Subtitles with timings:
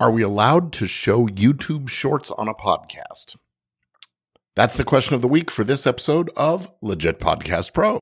[0.00, 3.36] Are we allowed to show YouTube shorts on a podcast?
[4.56, 8.00] That's the question of the week for this episode of Legit Podcast Pro.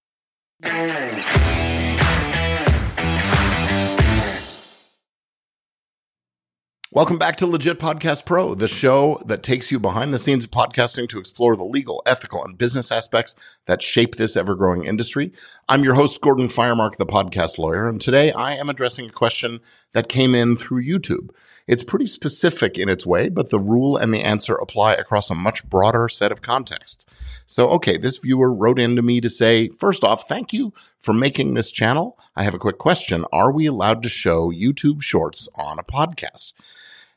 [6.92, 10.50] Welcome back to Legit Podcast Pro, the show that takes you behind the scenes of
[10.50, 13.34] podcasting to explore the legal, ethical, and business aspects
[13.66, 15.32] that shape this ever growing industry.
[15.68, 19.60] I'm your host, Gordon Firemark, the podcast lawyer, and today I am addressing a question
[19.92, 21.30] that came in through YouTube.
[21.66, 25.34] It's pretty specific in its way, but the rule and the answer apply across a
[25.34, 27.04] much broader set of contexts.
[27.44, 31.12] So, okay, this viewer wrote in to me to say, first off, thank you for
[31.12, 32.18] making this channel.
[32.36, 33.24] I have a quick question.
[33.32, 36.52] Are we allowed to show YouTube shorts on a podcast?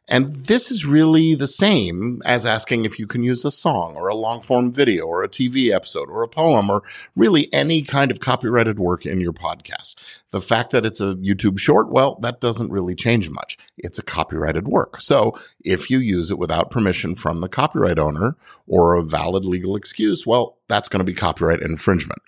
[0.08, 4.10] And this is really the same as asking if you can use a song or
[4.10, 6.84] a long form video or a TV episode or a poem or
[7.16, 9.96] really any kind of copyrighted work in your podcast.
[10.32, 13.58] The fact that it's a YouTube short, well, that doesn't really change much.
[13.78, 15.00] It's a copyrighted work.
[15.00, 18.36] So if you use it without permission from the copyright owner
[18.68, 22.22] or a valid legal excuse, well, that's going to be copyright infringement.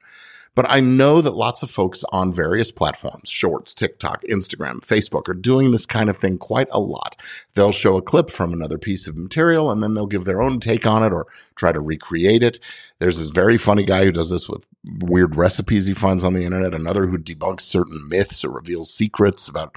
[0.56, 5.34] But I know that lots of folks on various platforms, shorts, TikTok, Instagram, Facebook, are
[5.34, 7.16] doing this kind of thing quite a lot.
[7.56, 10.60] They'll show a clip from another piece of material and then they'll give their own
[10.60, 12.60] take on it or try to recreate it.
[13.00, 14.68] There's this very funny guy who does this with
[15.00, 19.48] weird recipes he finds on the internet, another who debunks certain myths or reveals secrets
[19.48, 19.76] about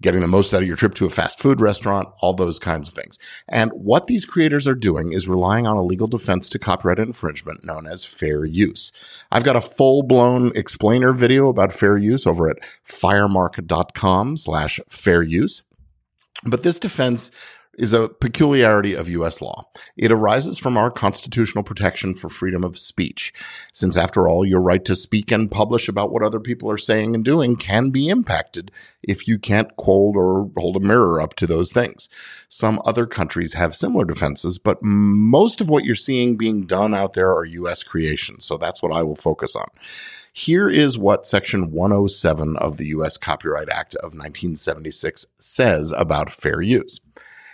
[0.00, 2.88] getting the most out of your trip to a fast food restaurant, all those kinds
[2.88, 3.18] of things.
[3.48, 7.64] And what these creators are doing is relying on a legal defense to copyright infringement
[7.64, 8.92] known as fair use.
[9.32, 15.22] I've got a full blown explainer video about fair use over at firemark.com slash fair
[15.22, 15.62] use.
[16.44, 17.30] But this defense
[17.78, 19.40] is a peculiarity of U.S.
[19.40, 19.64] law.
[19.96, 23.32] It arises from our constitutional protection for freedom of speech,
[23.72, 27.14] since after all, your right to speak and publish about what other people are saying
[27.14, 31.46] and doing can be impacted if you can't hold or hold a mirror up to
[31.46, 32.08] those things.
[32.48, 37.12] Some other countries have similar defenses, but most of what you're seeing being done out
[37.12, 37.84] there are U.S.
[37.84, 39.68] creations, so that's what I will focus on.
[40.32, 43.16] Here is what Section 107 of the U.S.
[43.16, 47.00] Copyright Act of 1976 says about fair use.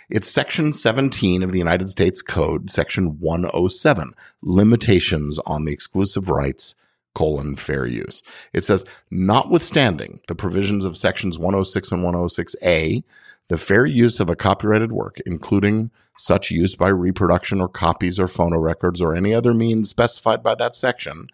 [0.07, 6.75] It's Section 17 of the United States Code, Section 107, Limitations on the Exclusive Rights,
[7.15, 8.21] colon, fair use.
[8.53, 13.03] It says, notwithstanding the provisions of Sections 106 and 106A,
[13.47, 18.27] the fair use of a copyrighted work, including such use by reproduction or copies or
[18.27, 21.27] phonorecords or any other means specified by that section,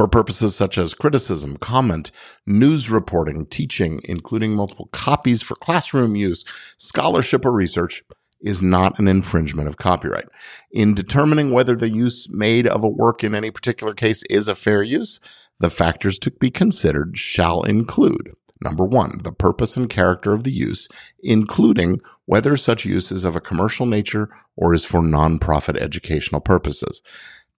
[0.00, 2.10] for purposes such as criticism, comment,
[2.46, 6.42] news reporting, teaching, including multiple copies for classroom use,
[6.78, 8.02] scholarship, or research,
[8.40, 10.24] is not an infringement of copyright.
[10.72, 14.54] In determining whether the use made of a work in any particular case is a
[14.54, 15.20] fair use,
[15.58, 20.52] the factors to be considered shall include Number one, the purpose and character of the
[20.52, 20.86] use,
[21.22, 27.00] including whether such use is of a commercial nature or is for nonprofit educational purposes.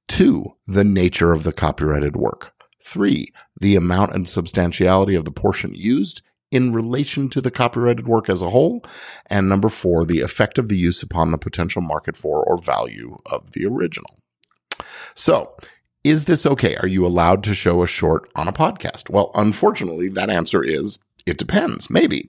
[0.08, 2.52] Two, the nature of the copyrighted work.
[2.80, 8.28] Three, the amount and substantiality of the portion used in relation to the copyrighted work
[8.28, 8.84] as a whole.
[9.26, 13.16] And number four, the effect of the use upon the potential market for or value
[13.26, 14.18] of the original.
[15.14, 15.56] So,
[16.04, 16.76] is this okay?
[16.76, 19.08] Are you allowed to show a short on a podcast?
[19.08, 22.28] Well, unfortunately, that answer is it depends, maybe.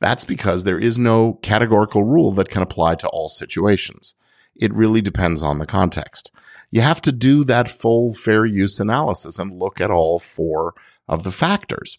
[0.00, 4.14] That's because there is no categorical rule that can apply to all situations.
[4.54, 6.30] It really depends on the context
[6.74, 10.74] you have to do that full fair use analysis and look at all four
[11.06, 11.98] of the factors.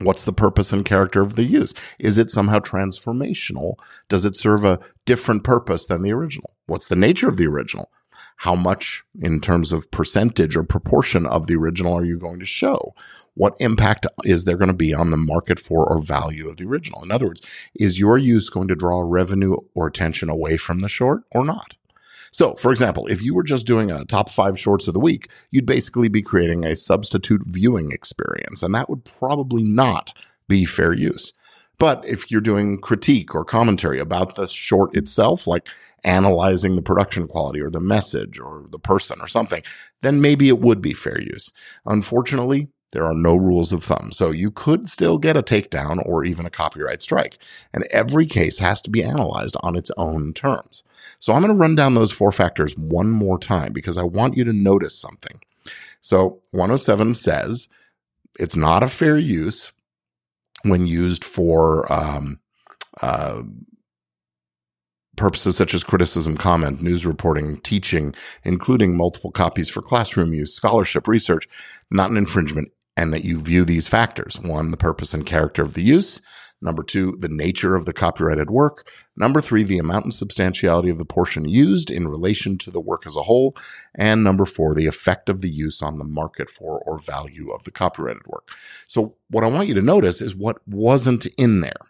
[0.00, 1.72] What's the purpose and character of the use?
[2.00, 3.74] Is it somehow transformational?
[4.08, 6.56] Does it serve a different purpose than the original?
[6.66, 7.92] What's the nature of the original?
[8.38, 12.44] How much in terms of percentage or proportion of the original are you going to
[12.44, 12.92] show?
[13.34, 16.66] What impact is there going to be on the market for or value of the
[16.66, 17.04] original?
[17.04, 17.42] In other words,
[17.72, 21.76] is your use going to draw revenue or attention away from the short or not?
[22.36, 25.30] So, for example, if you were just doing a top five shorts of the week,
[25.52, 30.12] you'd basically be creating a substitute viewing experience, and that would probably not
[30.46, 31.32] be fair use.
[31.78, 35.66] But if you're doing critique or commentary about the short itself, like
[36.04, 39.62] analyzing the production quality or the message or the person or something,
[40.02, 41.50] then maybe it would be fair use.
[41.86, 44.10] Unfortunately, there are no rules of thumb.
[44.10, 47.36] So you could still get a takedown or even a copyright strike.
[47.74, 50.82] And every case has to be analyzed on its own terms.
[51.18, 54.34] So I'm going to run down those four factors one more time because I want
[54.34, 55.42] you to notice something.
[56.00, 57.68] So 107 says
[58.40, 59.72] it's not a fair use
[60.62, 62.40] when used for um,
[63.02, 63.42] uh,
[65.16, 71.06] purposes such as criticism, comment, news reporting, teaching, including multiple copies for classroom use, scholarship,
[71.06, 71.46] research,
[71.90, 74.40] not an infringement and that you view these factors.
[74.40, 76.20] One, the purpose and character of the use.
[76.62, 78.88] Number two, the nature of the copyrighted work.
[79.14, 83.02] Number three, the amount and substantiality of the portion used in relation to the work
[83.06, 83.54] as a whole.
[83.94, 87.64] And number four, the effect of the use on the market for or value of
[87.64, 88.50] the copyrighted work.
[88.86, 91.80] So what I want you to notice is what wasn't in there.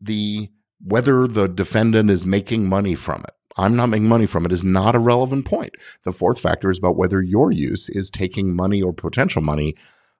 [0.00, 0.50] The
[0.84, 3.34] whether the defendant is making money from it.
[3.56, 5.76] I'm not making money from it is not a relevant point.
[6.02, 9.76] The fourth factor is about whether your use is taking money or potential money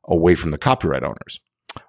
[0.09, 1.41] away from the copyright owners.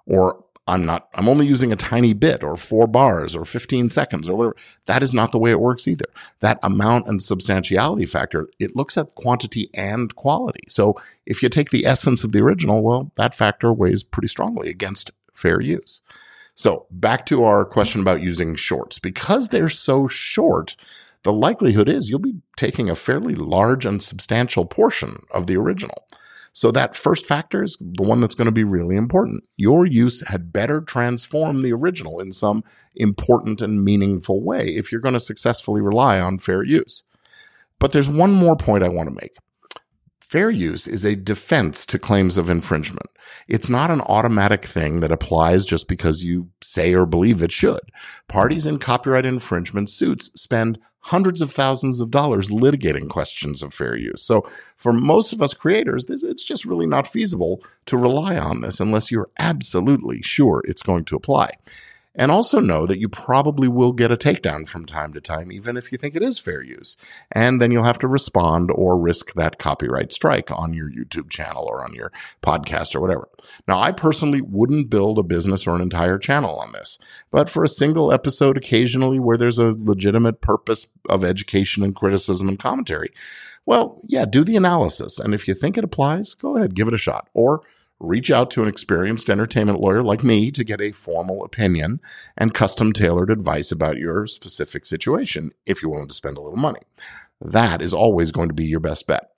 [0.06, 4.28] Or I'm not, I'm only using a tiny bit or four bars or 15 seconds
[4.28, 4.56] or whatever.
[4.86, 6.06] That is not the way it works either.
[6.40, 10.64] That amount and substantiality factor, it looks at quantity and quality.
[10.68, 14.68] So if you take the essence of the original, well, that factor weighs pretty strongly
[14.68, 16.00] against fair use.
[16.54, 18.98] So back to our question about using shorts.
[18.98, 20.74] Because they're so short,
[21.22, 26.06] the likelihood is you'll be taking a fairly large and substantial portion of the original.
[26.56, 29.44] So that first factor is the one that's going to be really important.
[29.58, 32.64] Your use had better transform the original in some
[32.94, 37.02] important and meaningful way if you're going to successfully rely on fair use.
[37.78, 39.36] But there's one more point I want to make.
[40.18, 43.10] Fair use is a defense to claims of infringement.
[43.48, 47.80] It's not an automatic thing that applies just because you say or believe it should.
[48.28, 53.96] Parties in copyright infringement suits spend hundreds of thousands of dollars litigating questions of fair
[53.96, 54.20] use.
[54.20, 54.44] So
[54.76, 58.80] for most of us creators, this, it's just really not feasible to rely on this
[58.80, 61.52] unless you're absolutely sure it's going to apply.
[62.16, 65.76] And also know that you probably will get a takedown from time to time, even
[65.76, 66.96] if you think it is fair use.
[67.30, 71.64] And then you'll have to respond or risk that copyright strike on your YouTube channel
[71.64, 72.10] or on your
[72.42, 73.28] podcast or whatever.
[73.68, 76.98] Now, I personally wouldn't build a business or an entire channel on this,
[77.30, 82.48] but for a single episode occasionally where there's a legitimate purpose of education and criticism
[82.48, 83.10] and commentary,
[83.66, 85.18] well, yeah, do the analysis.
[85.18, 87.28] And if you think it applies, go ahead, give it a shot.
[87.34, 87.62] Or
[87.98, 92.00] reach out to an experienced entertainment lawyer like me to get a formal opinion
[92.36, 96.58] and custom tailored advice about your specific situation if you're willing to spend a little
[96.58, 96.80] money.
[97.40, 99.30] That is always going to be your best bet.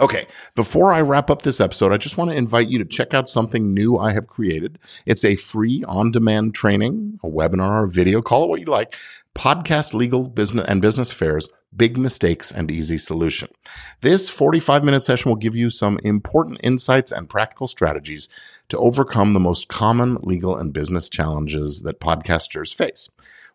[0.00, 3.12] Okay, before I wrap up this episode, I just want to invite you to check
[3.12, 4.78] out something new I have created.
[5.04, 8.96] It's a free on demand training, a webinar, a video, call it what you like,
[9.34, 13.50] podcast legal business and business affairs, big mistakes and easy solution.
[14.00, 18.30] This 45 minute session will give you some important insights and practical strategies
[18.70, 23.10] to overcome the most common legal and business challenges that podcasters face.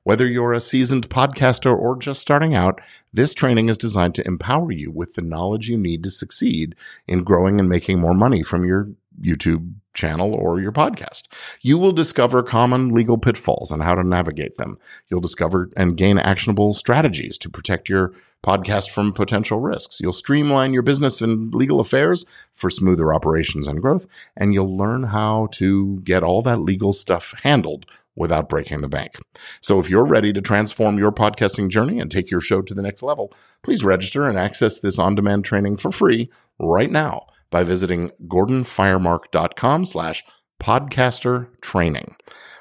[0.07, 2.79] Whether you're a seasoned podcaster or just starting out,
[3.11, 6.75] this training is designed to empower you with the knowledge you need to succeed
[7.09, 8.87] in growing and making more money from your
[9.19, 11.23] YouTube channel or your podcast.
[11.61, 14.77] You will discover common legal pitfalls and how to navigate them.
[15.09, 19.99] You'll discover and gain actionable strategies to protect your podcast from potential risks.
[19.99, 22.23] You'll streamline your business and legal affairs
[22.55, 24.07] for smoother operations and growth,
[24.37, 27.87] and you'll learn how to get all that legal stuff handled
[28.17, 29.15] without breaking the bank.
[29.61, 32.81] So if you're ready to transform your podcasting journey and take your show to the
[32.81, 33.31] next level,
[33.63, 36.29] please register and access this on-demand training for free
[36.59, 40.23] right now by visiting gordonfiremark.com slash
[40.59, 42.15] podcaster training.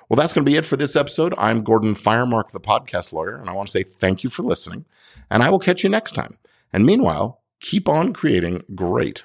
[0.08, 1.34] Well, that's going to be it for this episode.
[1.38, 4.84] I'm Gordon Firemark, the podcast lawyer, and I want to say thank you for listening,
[5.30, 6.38] and I will catch you next time.
[6.72, 9.24] And meanwhile, keep on creating great